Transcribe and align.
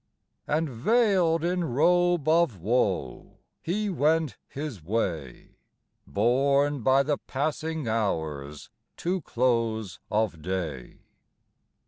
And 0.47 0.67
veiled 0.67 1.43
in 1.43 1.63
robe 1.63 2.27
of 2.27 2.57
woe, 2.59 3.37
he 3.61 3.87
went 3.87 4.35
his 4.47 4.83
way, 4.83 5.57
Borne 6.07 6.81
by 6.81 7.03
the 7.03 7.19
passing 7.19 7.87
hours 7.87 8.71
to 8.97 9.21
close 9.21 9.99
of 10.09 10.41
day. 10.41 11.01